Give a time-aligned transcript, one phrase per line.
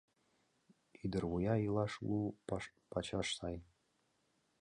[1.03, 2.19] «...ӱдыр вуя илаш лу
[2.91, 3.55] пачаш сай.